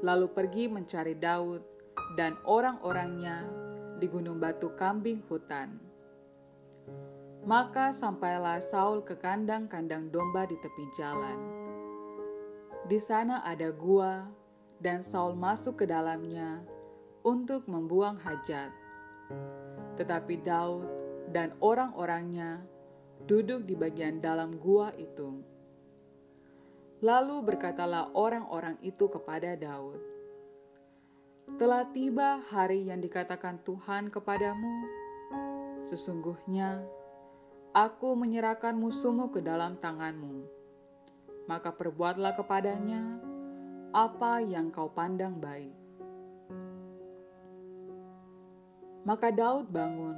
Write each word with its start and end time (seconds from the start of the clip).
lalu 0.00 0.32
pergi 0.32 0.64
mencari 0.72 1.12
Daud 1.12 1.60
dan 2.16 2.40
orang-orangnya 2.48 3.44
di 4.00 4.08
gunung 4.08 4.40
batu 4.40 4.72
kambing 4.80 5.20
hutan. 5.28 5.76
Maka 7.44 7.92
sampailah 7.92 8.64
Saul 8.64 9.04
ke 9.04 9.20
kandang-kandang 9.20 10.08
domba 10.08 10.48
di 10.48 10.56
tepi 10.56 10.84
jalan. 10.96 11.36
Di 12.88 12.96
sana 12.96 13.44
ada 13.44 13.68
gua, 13.68 14.24
dan 14.84 15.00
Saul 15.00 15.32
masuk 15.32 15.80
ke 15.80 15.88
dalamnya 15.88 16.60
untuk 17.24 17.64
membuang 17.64 18.20
hajat. 18.20 18.68
Tetapi 19.96 20.44
Daud 20.44 20.84
dan 21.32 21.56
orang-orangnya 21.64 22.60
duduk 23.24 23.64
di 23.64 23.72
bagian 23.72 24.20
dalam 24.20 24.60
gua 24.60 24.92
itu. 25.00 25.40
Lalu 27.00 27.40
berkatalah 27.40 28.12
orang-orang 28.12 28.76
itu 28.84 29.08
kepada 29.08 29.56
Daud, 29.56 29.96
"Telah 31.56 31.88
tiba 31.88 32.44
hari 32.52 32.92
yang 32.92 33.00
dikatakan 33.00 33.64
Tuhan 33.64 34.12
kepadamu. 34.12 34.84
Sesungguhnya 35.80 36.84
aku 37.72 38.12
menyerahkan 38.16 38.76
musuhmu 38.76 39.32
ke 39.32 39.40
dalam 39.40 39.80
tanganmu. 39.80 40.44
Maka 41.44 41.76
perbuatlah 41.76 42.40
kepadanya 42.40 43.33
apa 43.94 44.42
yang 44.42 44.74
kau 44.74 44.90
pandang 44.90 45.38
baik." 45.38 45.70
Maka 49.06 49.30
Daud 49.30 49.70
bangun 49.70 50.16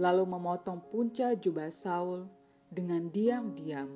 lalu 0.00 0.24
memotong 0.24 0.80
punca 0.88 1.36
jubah 1.36 1.68
Saul 1.68 2.24
dengan 2.72 3.12
diam-diam. 3.12 3.90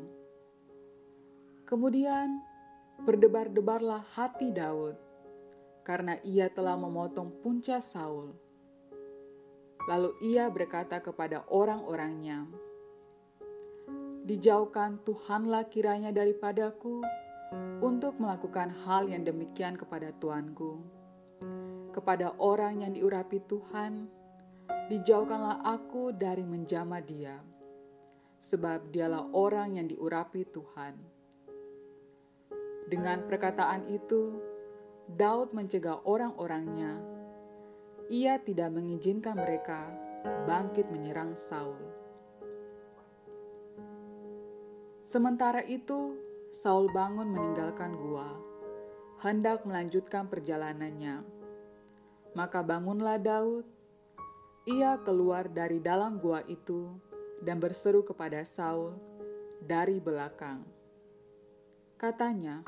Kemudian 1.64 2.42
berdebar-debarlah 3.06 4.04
hati 4.14 4.52
Daud 4.52 4.98
karena 5.86 6.18
ia 6.26 6.50
telah 6.50 6.74
memotong 6.74 7.30
punca 7.38 7.78
Saul. 7.78 8.34
Lalu 9.86 10.10
ia 10.34 10.50
berkata 10.50 10.98
kepada 10.98 11.46
orang-orangnya, 11.46 12.50
"Dijauhkan 14.26 14.98
Tuhanlah 15.06 15.70
kiranya 15.70 16.10
daripadaku 16.10 17.06
untuk 17.82 18.16
melakukan 18.18 18.72
hal 18.84 19.10
yang 19.10 19.22
demikian 19.22 19.78
kepada 19.78 20.10
tuanku, 20.16 20.82
kepada 21.92 22.34
orang 22.38 22.82
yang 22.86 22.92
diurapi 22.94 23.42
Tuhan." 23.44 24.16
dijauhkanlah 24.86 25.66
aku 25.66 26.14
dari 26.14 26.46
menjamah 26.46 27.02
dia, 27.02 27.42
sebab 28.38 28.94
dialah 28.94 29.26
orang 29.34 29.78
yang 29.78 29.86
diurapi 29.90 30.46
Tuhan. 30.46 30.94
Dengan 32.86 33.26
perkataan 33.26 33.90
itu, 33.90 34.38
Daud 35.10 35.50
mencegah 35.50 36.06
orang-orangnya. 36.06 37.02
Ia 38.06 38.38
tidak 38.38 38.70
mengizinkan 38.70 39.34
mereka 39.34 39.90
bangkit 40.46 40.86
menyerang 40.94 41.34
Saul. 41.34 41.82
Sementara 45.02 45.66
itu, 45.66 46.14
Saul 46.56 46.88
bangun 46.88 47.36
meninggalkan 47.36 47.92
gua, 48.00 48.32
hendak 49.20 49.68
melanjutkan 49.68 50.24
perjalanannya. 50.24 51.20
Maka 52.32 52.64
bangunlah 52.64 53.20
Daud, 53.20 53.68
ia 54.64 54.96
keluar 55.04 55.52
dari 55.52 55.84
dalam 55.84 56.16
gua 56.16 56.40
itu 56.48 56.96
dan 57.44 57.60
berseru 57.60 58.00
kepada 58.00 58.40
Saul 58.40 58.96
dari 59.60 60.00
belakang. 60.00 60.64
Katanya, 62.00 62.64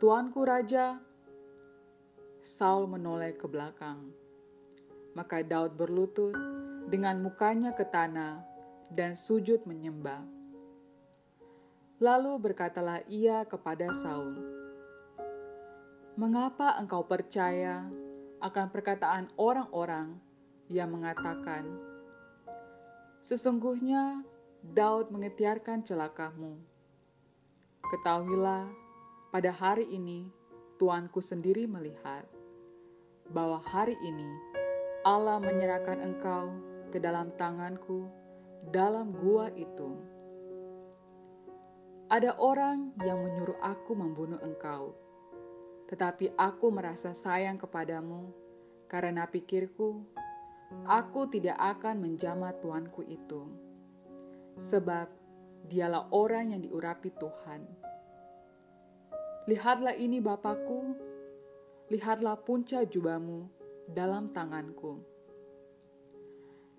"Tuanku 0.00 0.40
raja." 0.48 0.96
Saul 2.40 2.88
menoleh 2.88 3.36
ke 3.36 3.44
belakang. 3.44 4.08
Maka 5.12 5.44
Daud 5.44 5.76
berlutut 5.76 6.32
dengan 6.88 7.20
mukanya 7.20 7.76
ke 7.76 7.84
tanah 7.84 8.40
dan 8.88 9.12
sujud 9.12 9.68
menyembah. 9.68 10.35
Lalu 11.96 12.36
berkatalah 12.36 13.00
ia 13.08 13.48
kepada 13.48 13.88
Saul, 13.96 14.36
"Mengapa 16.20 16.76
engkau 16.76 17.08
percaya 17.08 17.88
akan 18.44 18.66
perkataan 18.68 19.32
orang-orang 19.40 20.20
ia 20.68 20.84
mengatakan, 20.84 21.64
Sesungguhnya 23.26 24.22
Daud 24.62 25.10
mengetiarkan 25.10 25.82
celakamu. 25.82 26.58
Ketahuilah, 27.86 28.70
pada 29.34 29.50
hari 29.50 29.86
ini 29.90 30.30
Tuanku 30.76 31.24
sendiri 31.24 31.64
melihat 31.64 32.28
bahwa 33.32 33.58
hari 33.64 33.96
ini 34.04 34.28
Allah 35.02 35.40
menyerahkan 35.40 36.04
engkau 36.04 36.52
ke 36.92 37.00
dalam 37.00 37.32
tanganku 37.34 38.06
dalam 38.70 39.10
gua 39.10 39.48
itu. 39.56 40.15
Ada 42.06 42.38
orang 42.38 42.94
yang 43.02 43.18
menyuruh 43.18 43.58
aku 43.58 43.98
membunuh 43.98 44.38
engkau, 44.38 44.94
tetapi 45.90 46.30
aku 46.38 46.70
merasa 46.70 47.10
sayang 47.10 47.58
kepadamu 47.58 48.30
karena 48.86 49.26
pikirku 49.26 50.06
Aku 50.86 51.30
tidak 51.30 51.58
akan 51.58 52.02
menjamah 52.02 52.54
tuanku 52.58 53.06
itu, 53.06 53.46
sebab 54.58 55.06
dialah 55.66 56.10
orang 56.10 56.54
yang 56.54 56.62
diurapi 56.62 57.10
Tuhan. 57.14 57.62
Lihatlah 59.46 59.94
ini 59.94 60.18
Bapakku, 60.18 60.94
lihatlah 61.90 62.38
punca 62.42 62.82
jubahmu 62.82 63.46
dalam 63.86 64.34
tanganku. 64.34 64.98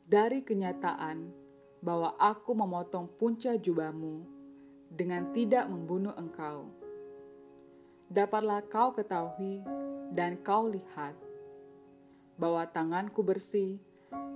Dari 0.04 0.44
kenyataan 0.44 1.32
bahwa 1.80 2.16
aku 2.20 2.52
memotong 2.56 3.08
punca 3.16 3.56
jubahmu 3.56 4.37
dengan 4.92 5.32
tidak 5.36 5.68
membunuh 5.68 6.16
engkau, 6.16 6.72
dapatlah 8.08 8.64
kau 8.72 8.96
ketahui 8.96 9.64
dan 10.12 10.40
kau 10.42 10.72
lihat 10.72 11.14
bahwa 12.40 12.64
tanganku 12.70 13.26
bersih 13.26 13.82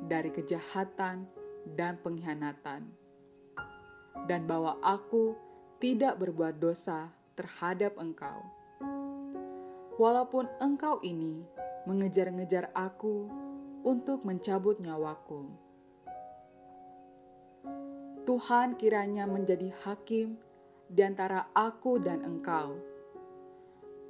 dari 0.03 0.33
kejahatan 0.33 1.30
dan 1.77 1.95
pengkhianatan, 2.01 2.89
dan 4.25 4.42
bahwa 4.50 4.75
aku 4.81 5.38
tidak 5.77 6.18
berbuat 6.18 6.57
dosa 6.57 7.13
terhadap 7.38 7.95
engkau. 8.01 8.42
Walaupun 10.01 10.50
engkau 10.57 10.98
ini 11.06 11.45
mengejar-ngejar 11.86 12.74
aku 12.74 13.30
untuk 13.86 14.25
mencabut 14.25 14.77
nyawaku. 14.81 15.70
Tuhan 18.23 18.77
kiranya 18.77 19.25
menjadi 19.25 19.73
hakim 19.81 20.38
di 20.88 21.01
antara 21.01 21.50
aku 21.57 21.97
dan 21.97 22.21
engkau. 22.21 22.77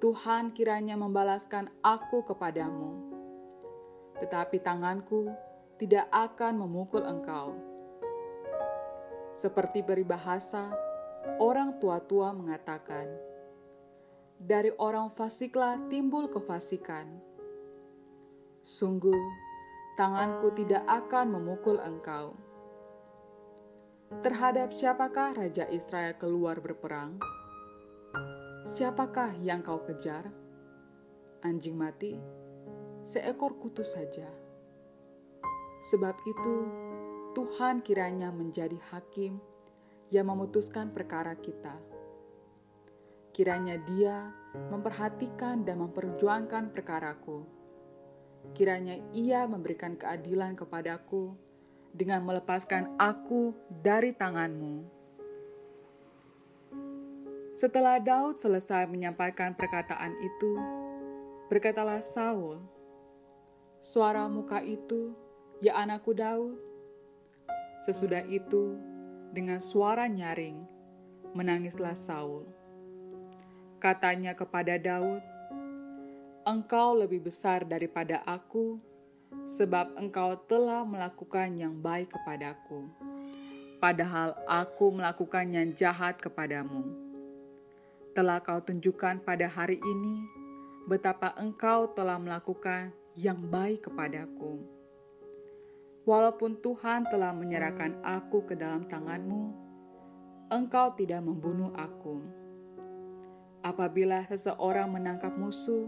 Tuhan 0.02 0.52
kiranya 0.52 0.98
membalaskan 0.98 1.70
aku 1.86 2.26
kepadamu 2.26 3.12
tetapi 4.22 4.62
tanganku 4.62 5.34
tidak 5.82 6.06
akan 6.14 6.62
memukul 6.62 7.02
engkau. 7.02 7.58
Seperti 9.34 9.82
peribahasa, 9.82 10.70
orang 11.42 11.82
tua-tua 11.82 12.30
mengatakan, 12.30 13.10
dari 14.38 14.70
orang 14.78 15.10
fasiklah 15.10 15.82
timbul 15.90 16.30
kefasikan. 16.30 17.10
Sungguh, 18.62 19.18
tanganku 19.98 20.54
tidak 20.54 20.86
akan 20.86 21.42
memukul 21.42 21.82
engkau. 21.82 22.38
Terhadap 24.20 24.76
siapakah 24.76 25.40
Raja 25.40 25.64
Israel 25.72 26.20
keluar 26.20 26.60
berperang? 26.60 27.16
Siapakah 28.68 29.40
yang 29.40 29.64
kau 29.64 29.80
kejar? 29.88 30.28
Anjing 31.48 31.80
mati? 31.80 32.42
seekor 33.02 33.58
kutu 33.58 33.82
saja. 33.82 34.30
Sebab 35.82 36.16
itu, 36.30 36.58
Tuhan 37.34 37.82
kiranya 37.82 38.30
menjadi 38.30 38.78
hakim 38.94 39.42
yang 40.14 40.30
memutuskan 40.30 40.94
perkara 40.94 41.34
kita. 41.34 41.74
Kiranya 43.32 43.80
Dia 43.82 44.30
memperhatikan 44.70 45.64
dan 45.66 45.82
memperjuangkan 45.82 46.76
perkaraku. 46.76 47.48
Kiranya 48.54 49.00
Ia 49.16 49.48
memberikan 49.48 49.96
keadilan 49.98 50.54
kepadaku 50.54 51.34
dengan 51.92 52.24
melepaskan 52.24 52.96
aku 52.96 53.52
dari 53.68 54.16
tanganmu. 54.16 54.84
Setelah 57.52 58.00
Daud 58.00 58.40
selesai 58.40 58.88
menyampaikan 58.88 59.52
perkataan 59.54 60.16
itu, 60.24 60.56
berkatalah 61.52 62.00
Saul, 62.00 62.58
"Suara 63.84 64.26
muka 64.32 64.64
itu, 64.64 65.12
ya 65.60 65.76
anakku 65.78 66.16
Daud." 66.16 66.56
Sesudah 67.84 68.24
itu, 68.26 68.80
dengan 69.36 69.60
suara 69.60 70.08
nyaring, 70.08 70.64
menangislah 71.36 71.94
Saul. 71.94 72.48
Katanya 73.84 74.32
kepada 74.32 74.80
Daud, 74.80 75.22
"Engkau 76.48 76.96
lebih 76.96 77.28
besar 77.30 77.68
daripada 77.68 78.24
aku." 78.24 78.91
Sebab 79.46 79.96
engkau 80.00 80.36
telah 80.48 80.84
melakukan 80.88 81.56
yang 81.56 81.76
baik 81.80 82.12
kepadaku, 82.14 82.88
padahal 83.82 84.38
aku 84.46 84.94
melakukan 84.94 85.50
yang 85.52 85.74
jahat 85.76 86.20
kepadamu. 86.22 86.86
Telah 88.12 88.44
kau 88.44 88.60
tunjukkan 88.60 89.24
pada 89.24 89.48
hari 89.48 89.80
ini 89.80 90.16
betapa 90.86 91.32
engkau 91.40 91.90
telah 91.96 92.20
melakukan 92.20 92.92
yang 93.16 93.40
baik 93.48 93.88
kepadaku. 93.88 94.64
Walaupun 96.02 96.58
Tuhan 96.60 97.06
telah 97.08 97.30
menyerahkan 97.32 98.02
aku 98.02 98.44
ke 98.50 98.58
dalam 98.58 98.90
tanganmu, 98.90 99.54
engkau 100.50 100.92
tidak 100.98 101.22
membunuh 101.22 101.70
aku. 101.78 102.20
Apabila 103.62 104.26
seseorang 104.26 104.90
menangkap 104.90 105.32
musuh, 105.38 105.88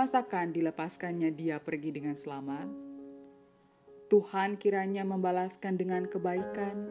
masakan 0.00 0.56
dilepaskannya 0.56 1.28
dia 1.36 1.60
pergi 1.60 1.92
dengan 1.92 2.16
selamat? 2.16 2.64
Tuhan 4.08 4.56
kiranya 4.56 5.04
membalaskan 5.04 5.76
dengan 5.76 6.08
kebaikan 6.08 6.88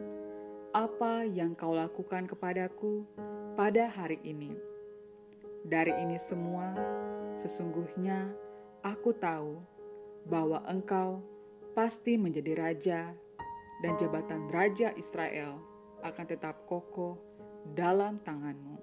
apa 0.70 1.26
yang 1.26 1.58
kau 1.58 1.74
lakukan 1.74 2.30
kepadaku 2.30 3.02
pada 3.58 3.90
hari 3.90 4.22
ini. 4.22 4.54
Dari 5.66 5.90
ini 5.90 6.22
semua, 6.22 6.70
sesungguhnya 7.34 8.30
aku 8.86 9.10
tahu 9.18 9.58
bahwa 10.30 10.62
engkau 10.70 11.18
pasti 11.74 12.14
menjadi 12.14 12.62
raja 12.62 13.10
dan 13.82 13.98
jabatan 13.98 14.46
raja 14.54 14.94
Israel 14.94 15.58
akan 16.06 16.26
tetap 16.30 16.62
kokoh 16.70 17.18
dalam 17.74 18.22
tanganmu. 18.22 18.78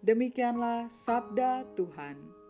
Demikianlah 0.00 0.88
sabda 0.88 1.68
Tuhan. 1.76 2.45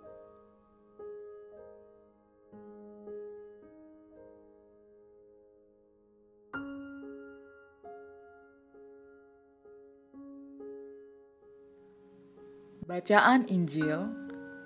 Bacaan 12.87 13.50
Injil 13.50 14.06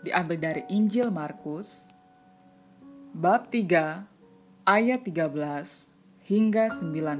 diambil 0.04 0.36
dari 0.36 0.62
Injil 0.68 1.08
Markus 1.08 1.88
bab 3.16 3.48
3 3.48 4.04
ayat 4.68 5.00
13 5.08 5.88
hingga 6.28 6.68
19. 6.68 7.16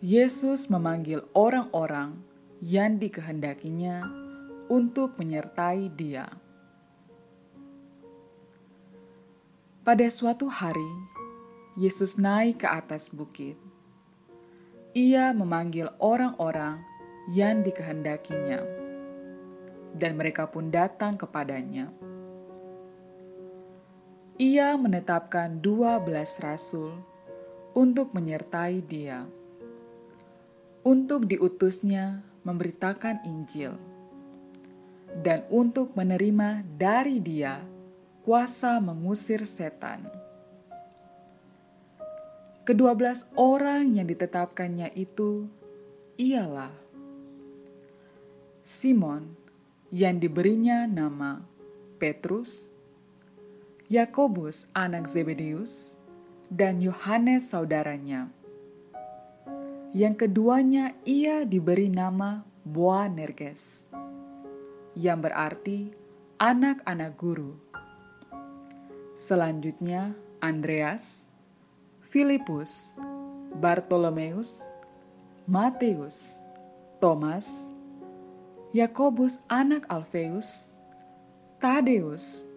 Yesus 0.00 0.72
memanggil 0.72 1.20
orang-orang 1.36 2.16
yang 2.64 2.96
dikehendakinya 2.96 4.08
untuk 4.72 5.20
menyertai 5.20 5.92
dia. 5.92 6.24
Pada 9.84 10.08
suatu 10.08 10.48
hari, 10.48 10.92
Yesus 11.76 12.16
naik 12.16 12.64
ke 12.64 12.68
atas 12.72 13.12
bukit. 13.12 13.60
Ia 14.96 15.36
memanggil 15.36 15.92
orang-orang 16.00 16.93
yang 17.32 17.64
dikehendakinya, 17.64 18.60
dan 19.96 20.18
mereka 20.18 20.50
pun 20.50 20.68
datang 20.68 21.16
kepadanya. 21.16 21.88
Ia 24.36 24.74
menetapkan 24.74 25.62
dua 25.62 26.02
belas 26.02 26.36
rasul 26.42 26.98
untuk 27.72 28.10
menyertai 28.12 28.82
dia, 28.82 29.24
untuk 30.82 31.30
diutusnya 31.30 32.20
memberitakan 32.44 33.24
Injil, 33.24 33.78
dan 35.22 35.46
untuk 35.48 35.94
menerima 35.94 36.66
dari 36.76 37.22
dia 37.22 37.62
kuasa 38.26 38.82
mengusir 38.82 39.46
setan. 39.46 40.04
Kedua 42.66 42.96
belas 42.98 43.28
orang 43.38 43.96
yang 43.96 44.08
ditetapkannya 44.08 44.92
itu 44.98 45.46
ialah 46.16 46.83
Simon 48.64 49.36
yang 49.92 50.16
diberinya 50.16 50.88
nama 50.88 51.44
Petrus, 52.00 52.72
Yakobus 53.92 54.72
anak 54.72 55.04
Zebedeus, 55.04 56.00
dan 56.48 56.80
Yohanes 56.80 57.52
saudaranya. 57.52 58.32
Yang 59.92 60.24
keduanya 60.24 60.96
ia 61.04 61.44
diberi 61.44 61.92
nama 61.92 62.40
Boanerges, 62.64 63.92
yang 64.96 65.20
berarti 65.20 65.92
anak-anak 66.40 67.20
guru. 67.20 67.60
Selanjutnya 69.12 70.16
Andreas, 70.40 71.28
Filipus, 72.00 72.96
Bartolomeus, 73.60 74.72
Mateus, 75.44 76.40
Thomas, 76.96 77.73
Yakobus 78.74 79.38
anak 79.46 79.86
Alfeus, 79.86 80.74
Tadeus, 81.62 82.50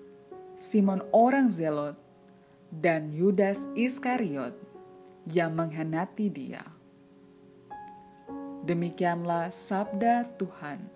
Simon 0.58 1.06
orang 1.14 1.54
Zelot, 1.54 1.94
dan 2.74 3.14
Yudas 3.14 3.70
Iskariot 3.78 4.58
yang 5.30 5.54
mengkhianati 5.54 6.34
dia. 6.34 6.66
Demikianlah 8.66 9.54
sabda 9.54 10.26
Tuhan. 10.42 10.90